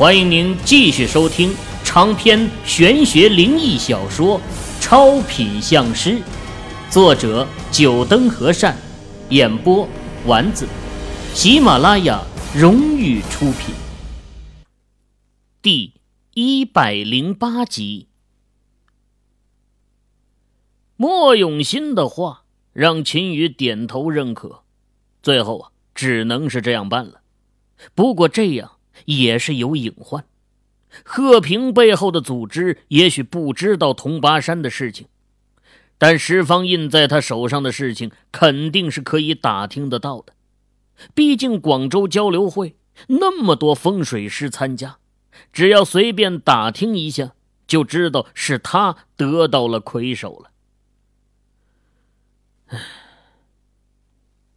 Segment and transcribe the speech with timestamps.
[0.00, 1.54] 欢迎您继续收听
[1.84, 4.38] 长篇玄学灵异小说
[4.80, 6.12] 《超品相师》，
[6.88, 8.74] 作者：九灯和善，
[9.28, 9.86] 演播：
[10.24, 10.66] 丸子，
[11.34, 12.24] 喜马拉雅
[12.56, 13.74] 荣誉出品。
[15.60, 15.92] 第
[16.32, 18.08] 一百零八集，
[20.96, 24.62] 莫永新的话让秦宇点头认可，
[25.22, 27.20] 最后啊，只能是这样办了。
[27.94, 28.78] 不过这样。
[29.06, 30.24] 也是有隐患，
[31.04, 35.06] 贺平背后的组织也许不知道铜拔山的事情，
[35.98, 40.34] 但石方印在他手上的事情肯定是可以打听得到的。
[41.14, 42.76] 毕竟广州交流会
[43.08, 44.98] 那么多风水师参加，
[45.52, 47.34] 只要随便打听一下，
[47.66, 50.50] 就知道是他得到了魁首了。
[52.66, 52.78] 唉，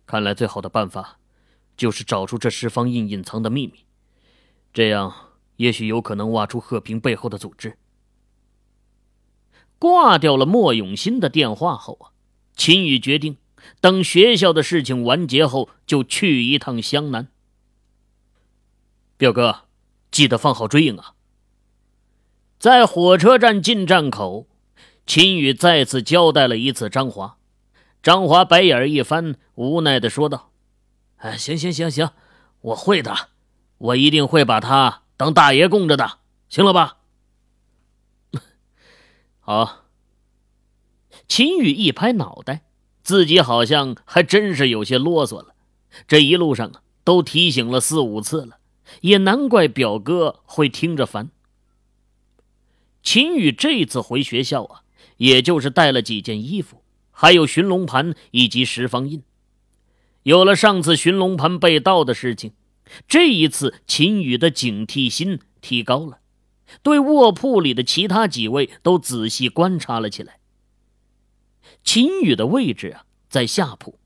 [0.06, 1.18] 看来最好的办法，
[1.78, 3.86] 就是找出这石方印隐藏的秘密。
[4.74, 5.14] 这样
[5.58, 7.78] 也许有可能挖出贺平背后的组织。
[9.78, 12.12] 挂掉了莫永新的电话后啊，
[12.56, 13.38] 秦宇决定
[13.82, 17.28] 等学校的事情完结后就去一趟湘南。
[19.18, 19.66] 表哥，
[20.10, 21.14] 记得放好追影啊！
[22.58, 24.48] 在火车站进站口，
[25.06, 27.38] 秦宇再次交代了一次张华。
[28.02, 30.52] 张华白眼一翻，无奈的说道
[31.18, 32.10] ：“哎，行行行行，
[32.62, 33.30] 我会的。”
[33.84, 37.00] 我一定会把他当大爷供着的，行了吧？
[39.42, 39.80] 好。
[41.28, 42.64] 秦宇一拍脑袋，
[43.02, 45.56] 自己好像还真是有些啰嗦了。
[46.08, 48.60] 这一路上啊，都提醒了四五次了，
[49.02, 51.30] 也难怪表哥会听着烦。
[53.02, 54.84] 秦宇这次回学校啊，
[55.18, 59.24] 也就是带了几件衣服，还有寻龙盘以及十方印。
[60.24, 62.54] 有了上次寻龙盘被盗的事情。
[63.08, 66.20] 这一次，秦宇的警惕心提高了，
[66.82, 70.40] 对卧铺里的其他几位都仔细观察了起来。
[71.84, 74.00] 秦宇的位置啊，在下铺，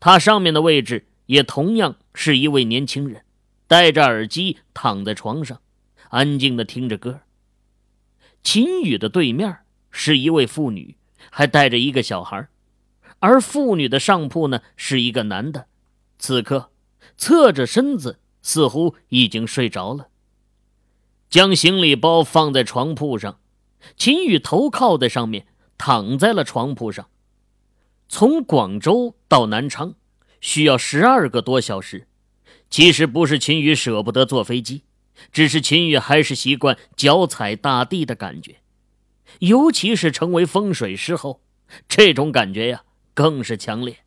[0.00, 3.24] 他上面的位置也同样是一位年轻人，
[3.66, 5.60] 戴着耳机躺在床上，
[6.08, 7.20] 安静的听着歌。
[8.42, 9.58] 秦宇的对面
[9.90, 10.96] 是一位妇女，
[11.30, 12.48] 还带着一个小孩，
[13.18, 15.66] 而妇女的上铺呢是一个男的，
[16.18, 16.70] 此刻。
[17.16, 20.08] 侧着身子，似乎已经睡着了。
[21.28, 23.40] 将行李包放在床铺上，
[23.96, 25.46] 秦宇头靠在上面，
[25.76, 27.08] 躺在了床铺上。
[28.08, 29.94] 从广州到南昌
[30.40, 32.06] 需要十二个多小时。
[32.68, 34.82] 其实不是秦宇舍不得坐飞机，
[35.30, 38.56] 只是秦宇还是习惯脚踩大地的感觉，
[39.38, 41.40] 尤其是成为风水师后，
[41.88, 42.84] 这种感觉呀
[43.14, 43.98] 更是强烈。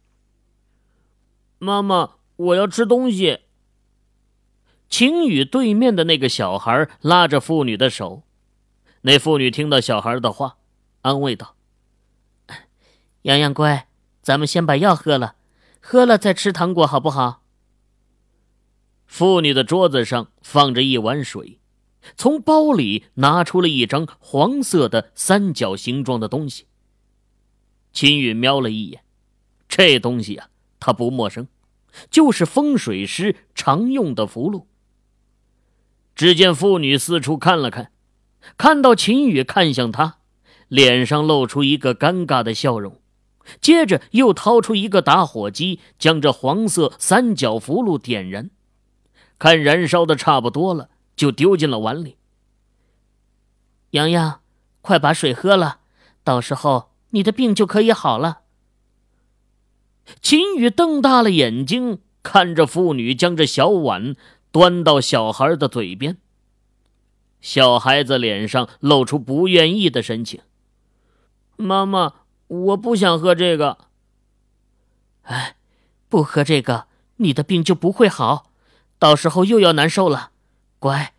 [1.58, 2.19] 妈妈。
[2.40, 3.42] 我要吃东西。
[4.88, 8.24] 秦宇对面的那个小孩拉着妇女的手，
[9.02, 10.58] 那妇女听到小孩的话，
[11.02, 11.56] 安慰道
[13.24, 13.90] ：“洋洋乖，
[14.22, 15.36] 咱们先把药喝了，
[15.82, 17.44] 喝了再吃糖果，好不好？”
[19.06, 21.60] 妇女的桌子上放着一碗水，
[22.16, 26.68] 从包里拿出了一张黄色的三角形状的东西。
[27.92, 29.04] 秦宇瞄了一眼，
[29.68, 31.46] 这东西啊，他不陌生。
[32.10, 34.66] 就是风水师常用的符箓。
[36.16, 37.92] 只见妇女四处看了看，
[38.58, 40.18] 看到秦宇看向她，
[40.68, 43.00] 脸上露出一个尴尬的笑容，
[43.62, 48.50] 接着又掏出一个打火机，将这黄色三角符箓点燃，
[49.38, 52.18] 看燃烧的差不多了，就丢进了碗里。
[53.92, 54.42] 洋洋，
[54.82, 55.80] 快把水喝了，
[56.24, 58.42] 到时候你的病就可以好了。
[60.22, 64.16] 秦宇瞪大了眼睛看着妇女，将这小碗
[64.52, 66.18] 端到小孩的嘴边。
[67.42, 70.42] 小孩子脸上露出不愿意的神情
[71.56, 72.14] ：“妈妈，
[72.48, 73.78] 我不想喝这个。
[75.24, 75.56] ”“哎，
[76.10, 76.88] 不喝这个，
[77.18, 78.52] 你的病就不会好，
[78.98, 80.32] 到时候又要难受了。
[80.80, 81.14] 乖，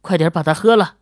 [0.00, 0.96] 快点把它喝了。”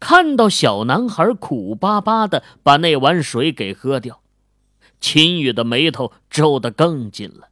[0.00, 4.20] 看到小男孩苦巴巴的把那碗水给喝掉。
[5.04, 7.50] 秦宇的眉头皱得更紧了，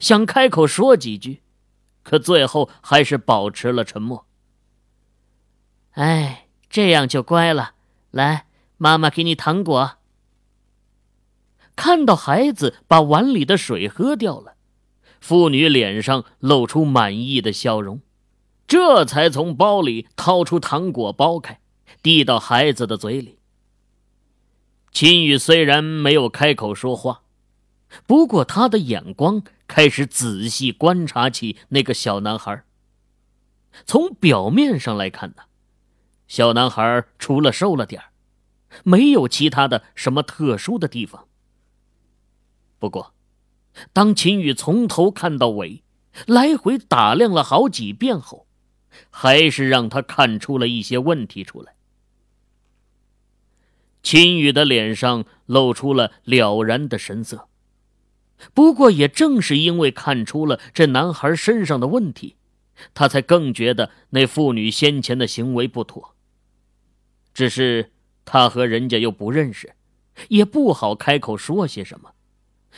[0.00, 1.40] 想开口说几句，
[2.02, 4.26] 可最后还是保持了沉默。
[5.92, 7.74] 哎，这样就乖了。
[8.10, 8.46] 来，
[8.76, 9.98] 妈妈给你糖果。
[11.76, 14.56] 看到孩子把碗里的水喝掉了，
[15.20, 18.00] 妇女脸上露出满意的笑容，
[18.66, 21.60] 这才从包里掏出糖果，剥开，
[22.02, 23.38] 递到孩子的嘴里。
[24.92, 27.22] 秦宇虽然没有开口说话，
[28.06, 32.64] 不过他的眼光开始仔细观察起那个小男孩。
[33.86, 35.44] 从表面上来看呢，
[36.26, 38.02] 小男孩除了瘦了点
[38.82, 41.28] 没有其他的什么特殊的地方。
[42.78, 43.14] 不过，
[43.92, 45.84] 当秦宇从头看到尾，
[46.26, 48.48] 来回打量了好几遍后，
[49.08, 51.74] 还是让他看出了一些问题出来。
[54.02, 57.48] 秦宇的脸上露出了了然的神色。
[58.54, 62.36] 不过，也正是因为看出了这男孩身上的问题，
[62.94, 66.14] 他才更觉得那妇女先前的行为不妥。
[67.34, 67.92] 只是
[68.24, 69.74] 他和人家又不认识，
[70.28, 72.12] 也不好开口说些什么。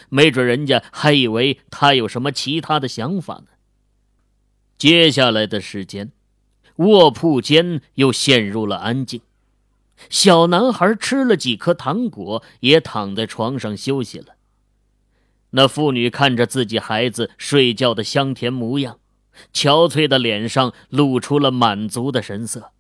[0.09, 3.47] 没准人家还以为他有什么其他的想法呢。
[4.77, 6.11] 接下来的时间，
[6.77, 9.21] 卧铺间又陷入了安静。
[10.11, 14.35] 小男孩吃了几颗糖果，也躺在床上休息了。
[15.51, 18.99] 那妇女看着自己孩子睡觉的香甜模样，
[19.53, 22.73] 憔悴的脸上露出了满足的神色，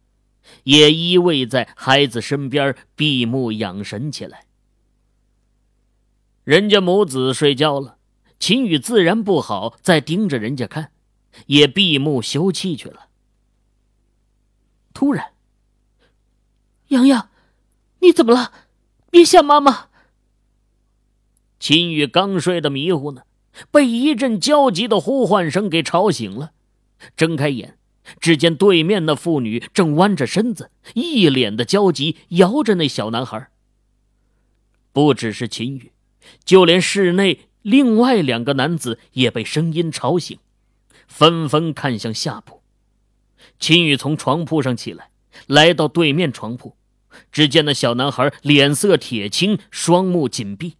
[0.65, 4.47] 也依偎在孩子身边闭目养神起来。
[6.45, 7.99] 人家母子睡觉了，
[8.39, 10.93] 秦宇自然不好再盯着人家看，
[11.47, 13.09] 也闭目休憩去了。
[14.95, 15.31] 突然，
[16.93, 17.31] 洋洋，
[18.00, 18.53] 你怎么了？
[19.11, 19.89] 别吓妈妈！
[21.59, 23.23] 秦宇刚睡得迷糊呢，
[23.71, 26.53] 被一阵焦急的呼唤声给吵醒了。
[27.17, 27.79] 睁开眼，
[28.21, 33.49] 只见对面那妇女正弯着身子，一脸的焦急，摇着那小男孩。
[34.93, 35.93] 不只是秦宇。
[36.44, 40.39] 就连室内另外两个男子也被声音吵醒，
[41.09, 42.62] 纷纷看向下铺。
[43.59, 45.11] 秦宇从床铺上起来，
[45.47, 46.77] 来到对面床铺，
[47.31, 50.77] 只见那小男孩脸色铁青，双目紧闭。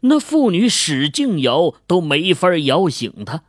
[0.00, 3.42] 那妇女使劲摇，都没法摇醒他。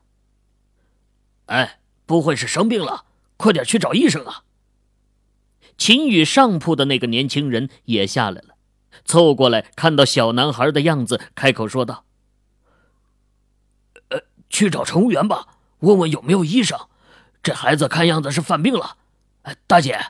[1.47, 3.05] 哎，不会是生病了？
[3.37, 4.43] 快点去找医生啊！
[5.77, 8.55] 秦宇上铺的那个年轻人也下来了。
[9.05, 12.03] 凑过来，看到小男孩的样子，开口说道
[14.09, 16.79] ：“呃，去找乘务员吧，问问有没有医生。
[17.43, 18.97] 这孩子看样子是犯病了。
[19.43, 20.07] 哎，大姐，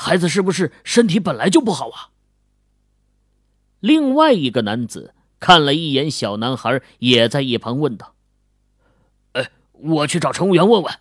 [0.00, 2.10] 孩子是不是身体本来就不好啊？”
[3.80, 8.14] 另外一个男子看了一眼小男孩，也在一旁问道
[9.34, 10.98] ：“哎，我去找乘务员问问。”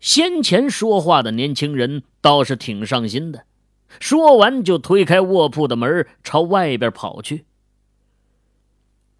[0.00, 3.44] 先前说话的年轻人倒是挺上心的。
[4.00, 7.44] 说完，就推开卧铺的门，朝外边跑去。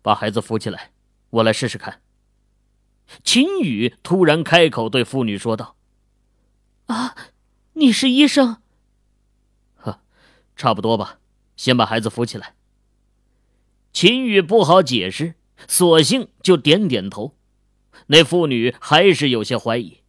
[0.01, 0.93] 把孩子扶起来，
[1.29, 2.01] 我来试试看。
[3.23, 5.77] 秦宇突然开口对妇女说道
[6.87, 7.15] ：“啊，
[7.75, 8.63] 你是医生？
[10.61, 11.19] 呵，差不多吧。
[11.57, 12.55] 先把孩子扶起来。”
[13.93, 15.35] 秦宇不好解释，
[15.67, 17.35] 索性就点点头。
[18.09, 20.03] 那妇女还是有些怀疑，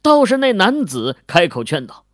[0.00, 2.06] 倒是那男子开口劝道：“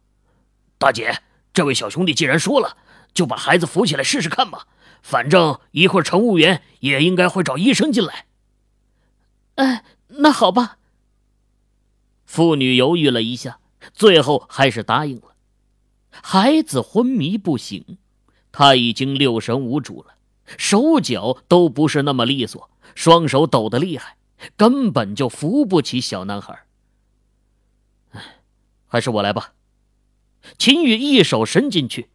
[0.79, 1.23] 大姐。”
[1.55, 2.77] 这位小兄弟既然说了，
[3.15, 4.67] 就把孩子扶起来试试看吧。
[5.03, 8.27] 反正一会儿乘务员也应该会找医生进来。
[9.55, 10.77] 哎，那好吧。
[12.27, 13.61] 妇女犹豫了一下，
[13.95, 15.36] 最后还是答应了。
[16.23, 17.99] 孩子昏迷不醒，
[18.53, 20.15] 他已经六神无主了，
[20.59, 24.17] 手脚都不是那么利索，双手抖得厉害，
[24.57, 26.65] 根本就扶不起小男孩。
[28.13, 28.41] 哎，
[28.87, 29.53] 还是我来吧。
[30.59, 32.11] 秦宇一手伸进去，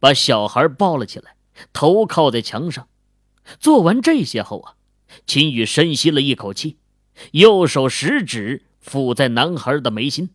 [0.00, 1.36] 把小孩抱了起来，
[1.72, 2.88] 头靠在墙上。
[3.60, 4.74] 做完这些后啊，
[5.26, 6.78] 秦宇深吸了一口气，
[7.32, 10.30] 右手食指抚在男孩的眉心，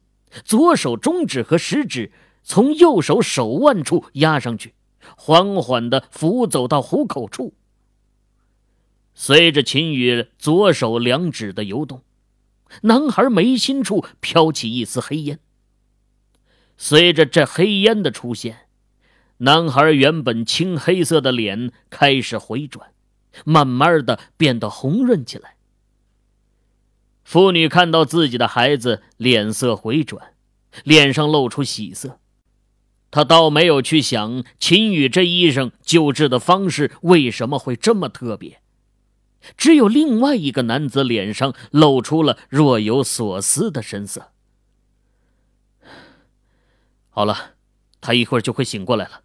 [0.46, 2.12] 左手中指和食指
[2.44, 4.74] 从右手手腕处压上去，
[5.16, 7.54] 缓缓地抚走到虎口处。
[9.14, 12.02] 随着秦宇左手两指的游动，
[12.84, 15.40] 男孩眉心处飘起一丝黑烟。
[16.78, 18.68] 随着这黑烟的出现，
[19.40, 22.94] 男孩原本青黑色的脸开始回转，
[23.44, 25.56] 慢慢的变得红润起来。
[27.24, 30.34] 妇女看到自己的孩子脸色回转，
[30.84, 32.20] 脸上露出喜色，
[33.12, 38.62] 他倒没有去想秦宇这医生救治的方式为什么会这么特别，
[39.58, 44.32] 只有另外一个男子脸上露出了若有所思的神色。
[47.10, 47.54] 好了，
[48.00, 49.22] 他一会儿就会醒过来了。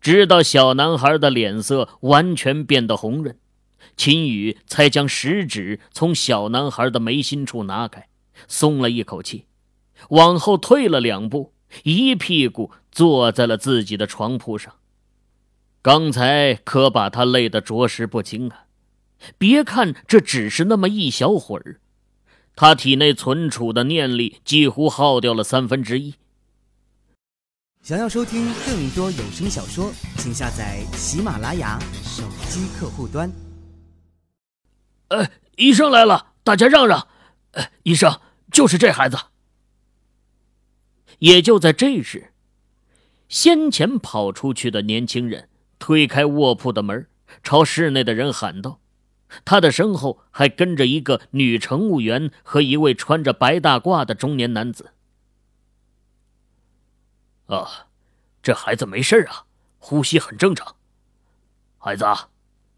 [0.00, 3.38] 直到小男孩的脸色完全变得红润，
[3.96, 8.08] 秦宇才将食指从小男孩的眉心处拿开，
[8.48, 9.46] 松了一口气，
[10.08, 11.52] 往后退了两步，
[11.84, 14.74] 一屁股坐在了自己的床铺上。
[15.80, 18.66] 刚才可把他累得着实不轻啊！
[19.38, 21.80] 别看这只是那么一小会儿，
[22.54, 26.14] 他体内存储的念力几乎耗掉了三分之一。
[27.82, 33.28] 想要收听更多有声小说，请下载喜马拉雅手机客户端。
[35.08, 37.08] 呃，医生来了，大家让让！
[37.50, 38.20] 呃，医生，
[38.52, 39.16] 就是这孩子。
[41.22, 42.32] 也就在这时，
[43.28, 45.48] 先前跑出去的年轻人
[45.78, 47.06] 推开卧铺的门，
[47.44, 48.80] 朝室内的人喊道
[49.46, 54.94] ：“他的身后还跟着一个女乘务员和一位穿着白大褂的中年男子。”
[57.46, 57.86] 啊，
[58.42, 59.46] 这孩子没事啊，
[59.78, 60.74] 呼吸很正常。
[61.78, 62.04] 孩子，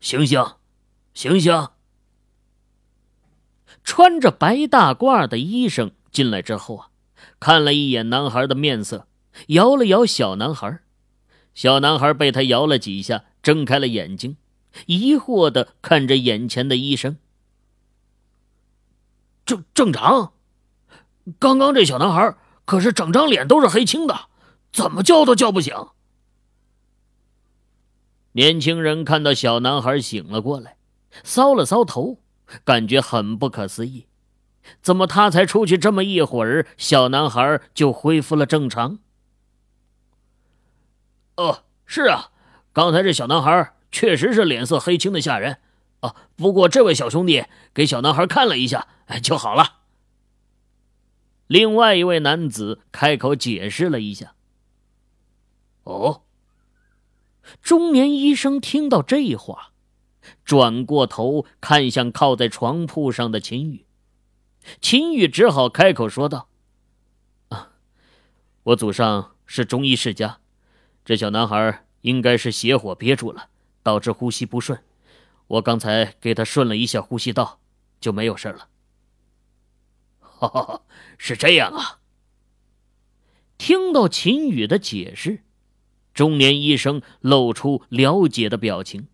[0.00, 0.44] 醒醒，
[1.14, 1.68] 醒醒！
[3.82, 6.90] 穿着白大褂的医生进来之后啊，
[7.38, 9.06] 看了一眼男孩的面色，
[9.48, 10.80] 摇了摇小男孩。
[11.54, 14.36] 小男孩被他摇了几下，睁开了眼睛，
[14.86, 17.16] 疑惑的看着眼前的医生。
[19.46, 20.32] 正正常，
[21.38, 24.28] 刚刚这小男孩可是整张脸都是黑青的。
[24.72, 25.72] 怎么叫都叫不醒。
[28.32, 30.78] 年轻人看到小男孩醒了过来，
[31.22, 32.18] 搔了搔头，
[32.64, 34.06] 感觉很不可思议：
[34.82, 38.98] 怎么他才出去这么一会儿，小男孩就恢复了正常？
[41.36, 42.30] 哦，是啊，
[42.72, 45.58] 刚才这小男孩确实是脸色黑青的吓人。
[46.00, 49.80] 哦，不过这位小兄弟给小男孩看了一下，哎，就好了。
[51.46, 54.34] 另外一位男子开口解释了一下。
[55.84, 56.22] 哦，
[57.60, 59.72] 中年医生听到这话，
[60.44, 63.84] 转过头看向靠在床铺上的秦宇，
[64.80, 66.48] 秦宇只好开口说道
[67.50, 67.72] ：“啊，
[68.62, 70.40] 我祖上是中医世家，
[71.04, 73.48] 这小男孩应该是邪火憋住了，
[73.82, 74.82] 导致呼吸不顺。
[75.46, 77.60] 我刚才给他顺了一下呼吸道，
[78.00, 78.68] 就没有事了。”
[80.20, 80.82] 哈哈，
[81.18, 82.00] 是这样啊。
[83.56, 85.44] 听到秦宇的解释。
[86.12, 89.08] 中年医生露出了解的表情。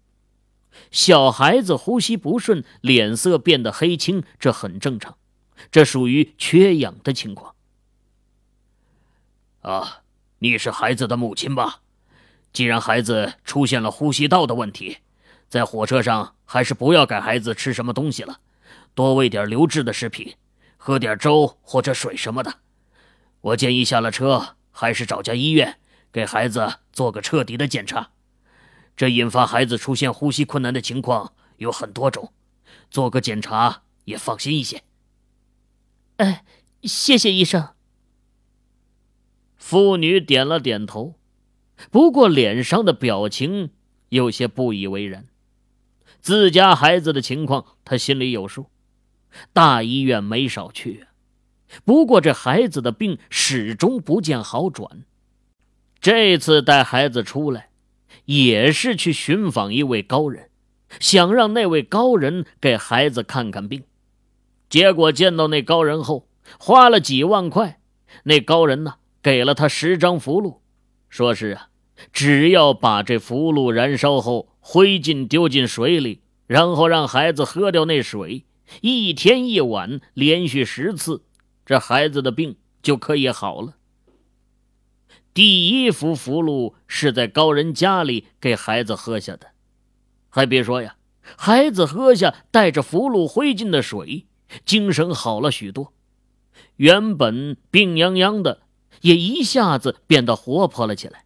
[0.90, 5.16] 小孩子呼吸不顺，脸色变得黑青，这很正常，
[5.70, 7.54] 这属于缺氧的情况。
[9.62, 10.02] 啊，
[10.38, 11.80] 你是孩子的母亲吧？
[12.52, 14.98] 既然孩子出现了呼吸道的问题，
[15.48, 18.40] 在火车上还是不要给孩子吃什么东西了，
[18.94, 20.34] 多喂点流质的食品，
[20.76, 22.58] 喝点粥或者水什么的。
[23.40, 25.76] 我建议下了车还是找家医院。
[26.12, 28.10] 给孩子做个彻底的检查，
[28.96, 32.32] 这引发孩子出现呼吸困难的情况有很多种，
[32.90, 34.82] 做个检查也放心一些。
[36.20, 36.44] 哎，
[36.82, 37.70] 谢谢医生。
[39.56, 41.14] 妇女点了点头，
[41.90, 43.70] 不过脸上的表情
[44.10, 45.24] 有些不以为然。
[46.20, 48.66] 自家孩子的情况，她心里有数，
[49.54, 51.06] 大医院没少去，
[51.86, 55.04] 不过这孩子的病始终不见好转。
[56.02, 57.70] 这次带孩子出来，
[58.26, 60.50] 也是去寻访一位高人，
[61.00, 63.84] 想让那位高人给孩子看看病。
[64.70, 67.80] 结果见到那高人后，花了几万块。
[68.22, 70.60] 那高人呢，给了他十张符箓，
[71.08, 71.68] 说是啊，
[72.12, 78.46] 只要把这符箓燃烧后，灰烬丢进水里，然后让孩子喝掉那水，
[78.80, 81.24] 一天一晚，连续十次，
[81.66, 83.74] 这孩子的病就可以好了。
[85.32, 89.48] 第一幅符箓是在高人家里给孩子喝下的，
[90.28, 90.96] 还别说呀，
[91.36, 94.26] 孩子喝下带着符箓灰烬的水，
[94.64, 95.92] 精神好了许多，
[96.76, 98.62] 原本病殃殃的
[99.00, 101.24] 也一下子变得活泼了起来，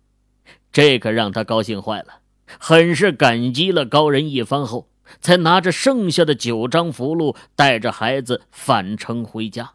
[0.73, 2.21] 这可让他高兴坏了，
[2.59, 4.89] 很是感激了高人一番后，
[5.21, 9.75] 才拿着剩下的九张符箓，带着孩子返程回家。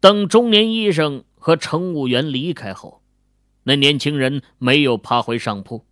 [0.00, 1.24] 等中年医生。
[1.42, 3.00] 和乘务员离开后，
[3.62, 5.86] 那年轻人没有爬回上铺，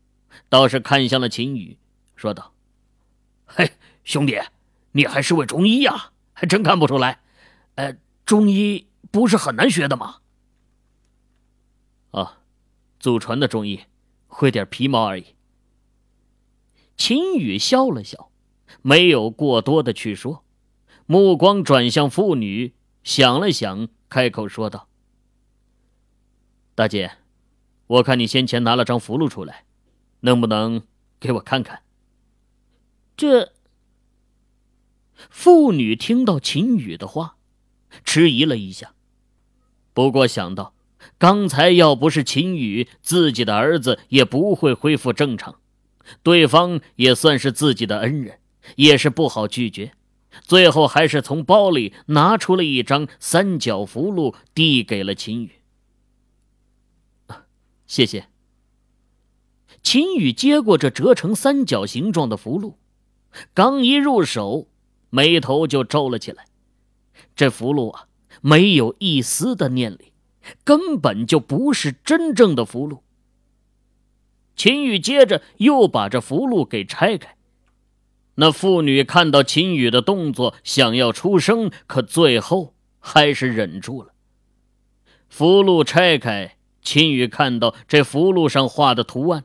[0.50, 1.78] 倒是看向了秦宇，
[2.17, 2.52] 说道
[3.49, 3.73] ：“嘿，
[4.05, 4.38] 兄弟，
[4.92, 6.12] 你还是位中医呀？
[6.33, 7.21] 还真看不出来。
[7.75, 10.18] 呃，中医不是很难学的吗
[12.12, 12.40] ？”“啊，
[12.99, 13.80] 祖传的中医，
[14.26, 15.35] 会点皮毛而已。”
[16.97, 18.30] 秦宇笑了笑，
[18.83, 20.45] 没有过多的去说，
[21.07, 24.88] 目光转向妇女，想了想，开口说道。
[26.75, 27.18] 大姐，
[27.87, 29.64] 我看你先前拿了张符箓出来，
[30.21, 30.83] 能不能
[31.21, 31.83] 给我看看？
[33.16, 33.52] 这
[35.30, 37.37] 妇女听到秦宇的话，
[38.04, 38.94] 迟疑了一下，
[39.92, 40.75] 不过想到
[41.18, 45.60] 刚才要不是秦宇，自己的儿子也不会恢复正常，
[46.22, 48.38] 对方也算是自己的恩人，
[48.76, 49.92] 也是不好拒绝，
[50.42, 55.52] 最后还是从包里拿出了一张三角符箓，递给了秦宇。
[57.87, 58.28] 谢谢。
[59.82, 62.75] 秦宇接过这折成三角形状的符箓，
[63.54, 64.68] 刚一入手，
[65.10, 66.46] 眉头就皱了起来。
[67.34, 68.06] 这符箓啊，
[68.40, 70.12] 没有一丝的念力，
[70.64, 73.00] 根本就不是真正的符箓。
[74.56, 77.36] 秦宇接着又把这符箓给拆开。
[78.34, 84.12] 那妇女看到秦宇的动作，想要出声，可最后还是忍住了。
[85.28, 89.44] 符箓拆开，秦宇看到这符箓上画的图案，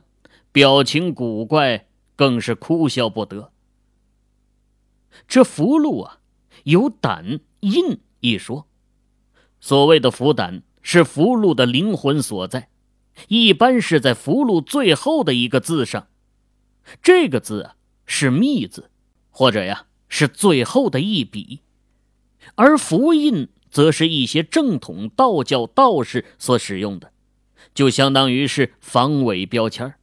[0.50, 3.52] 表情古怪，更是哭笑不得。
[5.26, 6.18] 这符箓啊，
[6.64, 8.66] 有胆印一说。
[9.60, 12.68] 所谓的符胆，是符箓的灵魂所在，
[13.28, 16.08] 一般是在符箓最后的一个字上。
[17.02, 17.76] 这个字啊。
[18.06, 18.90] 是密字，
[19.30, 21.60] 或者呀是最后的一笔，
[22.54, 27.12] 而符印则是一些正统道教道士所使用的，
[27.72, 29.94] 就相当于是防伪标签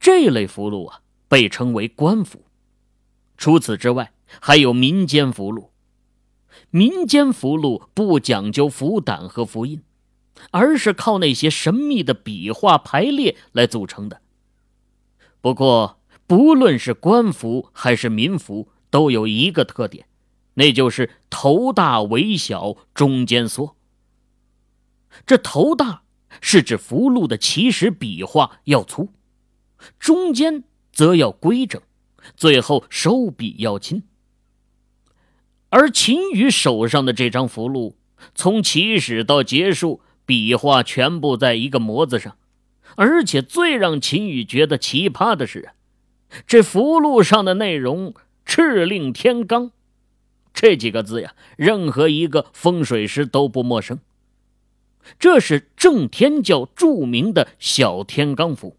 [0.00, 2.44] 这类符箓啊被称为官符。
[3.42, 5.70] 除此之外，还有民间符箓。
[6.70, 9.82] 民间符箓不讲究符胆和符印，
[10.52, 14.22] 而是靠那些神秘的笔画排列来组成的。
[15.40, 20.06] 不过，不论是官服还是民服，都有一个特点，
[20.54, 23.74] 那就是头大尾小，中间缩。
[25.26, 26.04] 这头大
[26.40, 29.08] 是指符箓的起始笔画要粗，
[29.98, 31.82] 中间则要规整，
[32.36, 34.02] 最后收笔要轻。
[35.70, 37.94] 而秦羽手上的这张符箓，
[38.34, 42.36] 从起始到结束，笔画全部在一个模子上，
[42.96, 45.70] 而且最让秦羽觉得奇葩的是
[46.46, 48.14] 这符箓上的内容
[48.46, 49.70] “敕令天罡”
[50.52, 53.98] 这几个字呀，任何一个风水师都不陌生。
[55.18, 58.76] 这是正天教著名的小天罡符。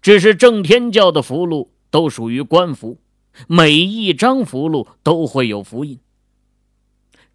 [0.00, 2.98] 只是正天教的符箓都属于官符，
[3.46, 5.98] 每一张符箓都会有符印。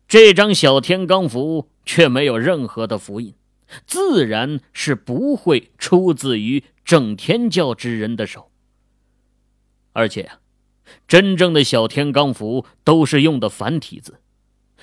[0.08, 3.34] 这张小天罡符却没有任何的符印，
[3.86, 8.52] 自然是不会出自于正天教之人的手。
[9.94, 10.40] 而且呀，
[11.08, 14.20] 真正的小天罡符都是用的繁体字，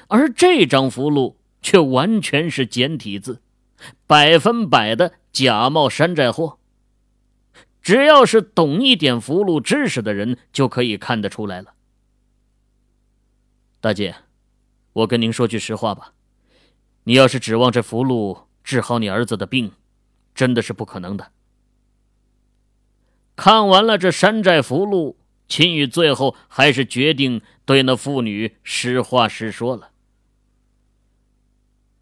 [0.08, 3.42] 而这张符箓却完全是简体字，
[4.06, 6.57] 百分百的假冒山寨货。
[7.88, 11.72] 只要是懂一点符箓知识的人，就可以看得出来了。
[13.80, 14.14] 大姐，
[14.92, 16.12] 我跟您说句实话吧，
[17.04, 19.72] 你要是指望这符箓治好你儿子的病，
[20.34, 21.32] 真的是不可能的。
[23.34, 25.16] 看完了这山寨符箓，
[25.48, 29.92] 秦宇最后还是决定对那妇女实话实说了。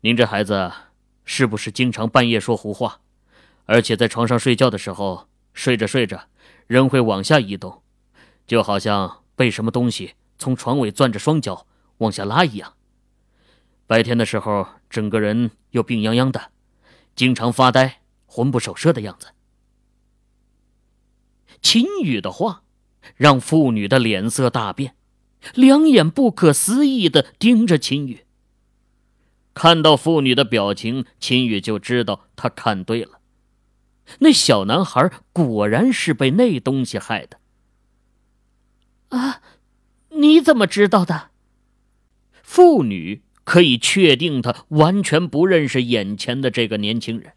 [0.00, 0.72] 您这孩子
[1.24, 3.02] 是不是经常半夜说胡话，
[3.66, 6.28] 而且在床上睡觉的时候，睡着睡着
[6.68, 7.82] 人会往下移动，
[8.46, 11.66] 就好像被什么东西从床尾攥着双脚
[11.98, 12.74] 往下拉一样。
[13.86, 16.52] 白天的时候，整个人又病殃殃的，
[17.16, 19.28] 经常发呆、魂不守舍的样子。
[21.62, 22.62] 秦宇的话，
[23.14, 24.94] 让妇女的脸色大变，
[25.54, 28.26] 两眼不可思议的盯着秦宇。
[29.54, 33.15] 看到妇女的表情，秦宇就知道他看对了，
[34.20, 37.38] 那小男孩果然是被那东西害的。
[39.08, 39.40] 啊，
[40.10, 41.30] 你怎么知道的？
[42.42, 47.32] 妇女可以确定，她完全不认识眼前的这个年轻人，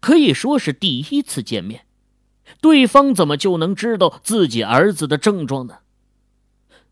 [0.00, 1.86] 可以说是第一次见面。
[2.60, 5.78] 对方怎么就能知道自己儿子的症状呢？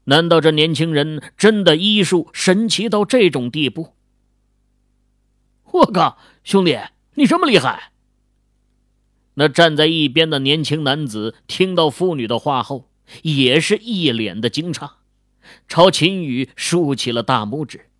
[0.04, 3.94] 难道这年轻人真的医术神奇到这种地步？
[5.70, 6.78] 我靠，兄弟，
[7.14, 7.92] 你这么厉害！
[9.34, 12.88] 那站在一边的年轻男子听到妇女的话后，
[13.22, 14.92] 也是一脸的惊诧，
[15.66, 17.90] 朝秦宇竖起了大拇指。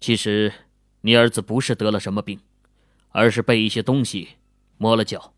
[0.00, 0.52] 其实，
[1.00, 2.40] 你儿子不是得了什么病，
[3.08, 4.28] 而是被一些东西
[4.76, 5.32] 磨了脚。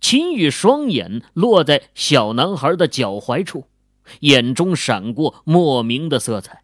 [0.00, 3.66] 秦宇双眼落在小男孩的脚踝处，
[4.20, 6.62] 眼中闪过莫名的色彩。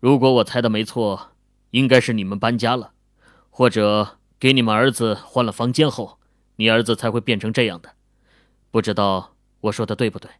[0.00, 1.32] 如果我猜的没错，
[1.70, 2.92] 应该是你们搬家了，
[3.58, 6.20] 或者给你们儿子换了房间后，
[6.54, 7.96] 你儿子才会变成这样的。
[8.70, 10.30] 不知道我说的对不对？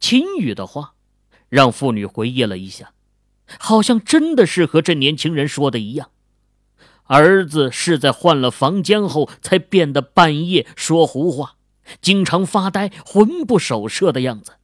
[0.00, 0.94] 秦宇的话
[1.48, 2.92] 让妇女回忆了一下，
[3.60, 6.10] 好像真的是和这年轻人说的一样。
[7.04, 11.54] 儿子是在换了房间后才变得半夜说胡话，
[12.00, 14.54] 经常发呆、魂不守舍的样子。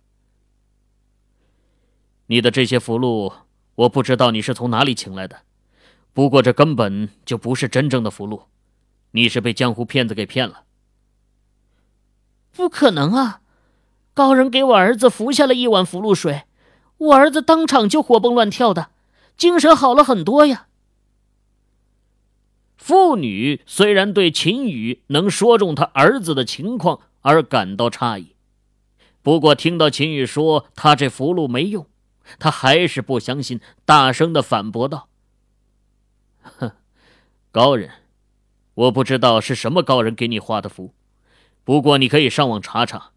[2.27, 3.33] 你的这些符箓，
[3.77, 5.43] 我不知道你是从哪里请来的，
[6.19, 8.47] 不过这根本就不是真正的符箓，
[9.13, 10.65] 你是被江湖骗子给骗了。
[12.51, 13.41] 不可能啊！
[14.15, 16.43] 高人给我儿子服下了一碗符箓水，
[16.97, 18.91] 我儿子当场就活蹦乱跳的，
[19.37, 20.67] 精神好了很多呀。
[22.77, 28.35] 妇女虽然对秦宇能说中他儿子的情况而感到诧异，
[29.23, 31.87] 不过听到秦宇说他这符箓没用，
[32.41, 35.07] 他还是不相信，大声的反驳道
[36.59, 36.73] ：“哼，
[37.53, 37.91] 高人，
[38.75, 40.95] 我不知道是什么高人给你画的符，
[41.65, 43.11] 不过你可以上网查查，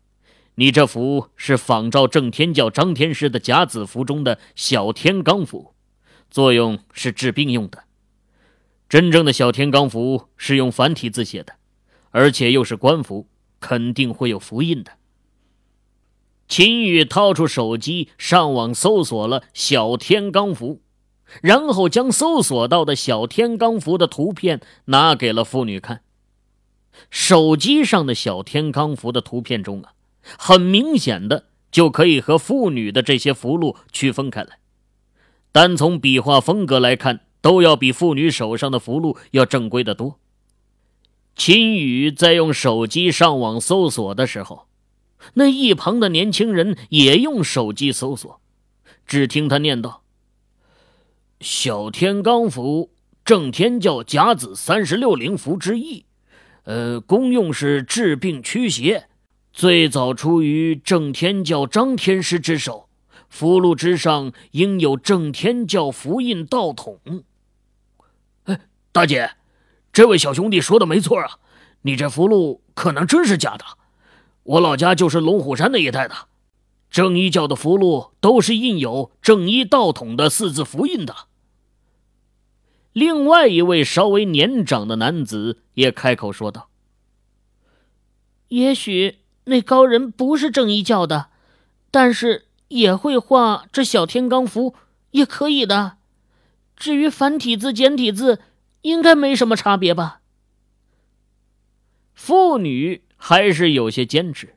[0.56, 5.74] 你这符是仿照正天教张天师的甲子符中的小天罡符，
[6.30, 7.84] 作用是治病用的。”
[8.90, 11.56] 真正的小天罡符是用繁体字写的，
[12.10, 13.30] 而且又是官符，
[13.62, 14.92] 肯定会有符印的。
[16.50, 20.82] 秦宇掏出手机，上网搜索了小天罡符，
[21.42, 26.02] 然后将搜索到的小天罡符的图片拿给了妇女看。
[27.10, 29.94] 手机上的小天罡符的图片中啊，
[30.38, 34.60] 很明显的就可以和妇女的这些符箓区分开来，
[35.52, 37.22] 单从笔画风格来看。
[37.42, 40.20] 都要比妇女手上的符箓要正规的多。
[41.36, 44.68] 秦宇在用手机上网搜索的时候，
[45.34, 48.40] 那一旁的年轻人也用手机搜索。
[49.08, 50.01] 只听他念道
[51.42, 52.92] ：“小天罡符，
[53.26, 56.06] 正天教甲子三十六灵符之一，
[56.66, 59.08] 呃，功用是治病驱邪，
[59.52, 62.88] 最早出于正天教张天师之手，
[63.28, 67.00] 符箓之上应有正天教符印道统。”
[68.46, 68.60] 哎
[68.92, 69.32] 大姐，
[69.92, 71.40] 这位小兄弟说的没错啊，
[71.82, 73.66] 你这符箓可能真是假的。
[74.44, 76.14] 我老家就是龙虎山那一带的，
[76.92, 81.16] 正一教的符箓都是印有“正一道统”的四字符印的。
[82.94, 86.70] 另外一位稍微年长的男子也开口说道
[88.50, 91.28] ：“也许那高人不是正一教的，
[91.90, 94.76] 但是也会画这小天罡符，
[95.12, 95.98] 也可以的。
[96.76, 98.40] 至于繁体字、简体字……”
[98.84, 100.22] 应该没什么差别吧。
[102.16, 104.56] 妇女还是有些坚持，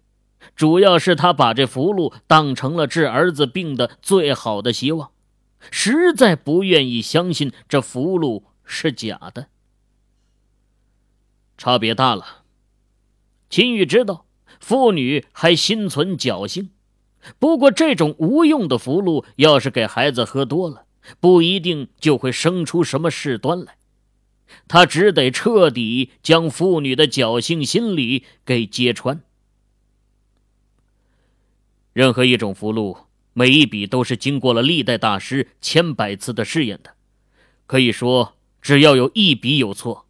[0.57, 5.11] 主要是她把这符箓当成了治儿子病的最好的希望，
[5.70, 9.48] 实在不愿意相信这符箓是假的。
[11.57, 12.42] 差别大了。
[13.48, 14.27] 秦宇知道
[14.61, 16.70] 妇女还心存侥幸，
[17.38, 20.87] 不过这种无用的符箓要是给孩子喝多了，
[21.20, 23.77] 不一定就会生出什么事端来。
[24.68, 29.22] 他只得彻底将妇女的侥幸心理给揭穿。
[31.92, 36.94] 任何一种符箓，每一笔都是经过了历代大师千百次的试验的。
[37.66, 40.07] 可以说，只要有一笔有错，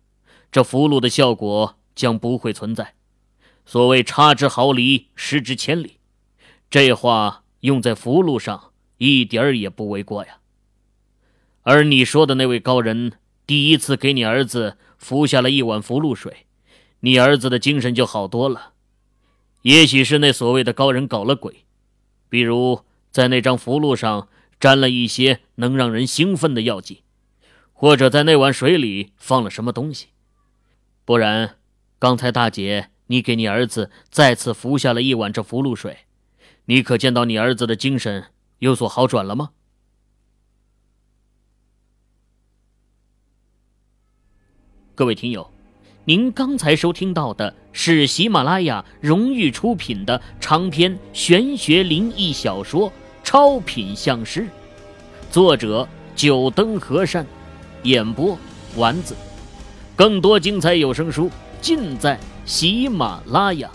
[0.52, 2.94] 这符箓的效果将不会存在。
[3.66, 5.98] 所谓“差之毫厘，失之千里”，
[6.70, 10.38] 这话用在符箓上一点儿也不为过呀。
[11.62, 13.14] 而你说的那位高人。
[13.46, 16.46] 第一次给你儿子服下了一碗符箓水，
[17.00, 18.72] 你儿子的精神就好多了。
[19.60, 21.66] 也许是那所谓的高人搞了鬼，
[22.30, 22.80] 比如
[23.14, 24.26] 在那张符箓上
[24.58, 27.04] 沾了一些能让人兴奋的药剂，
[27.72, 30.08] 或者在那碗水里放了什么东西。
[31.04, 31.54] 不然，
[32.00, 35.98] 刚才大姐你给你儿子再次服下了一碗这符箓水，
[36.64, 39.50] 你可见到你儿子的精神有所好转了吗？
[44.96, 45.48] 各位听友，
[46.06, 52.90] 您刚才收听到的是喜马拉雅荣誉出品的长篇玄学灵异小说
[53.24, 54.42] 《超品相师》，
[55.32, 57.26] 作者九灯和善，
[57.82, 58.38] 演播
[58.76, 59.16] 丸子。
[59.96, 63.70] 更多精彩有声书尽在喜马拉雅。